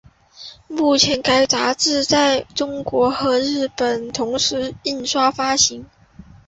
[0.67, 5.85] 目前该杂志在中国和日本同时印刷发行。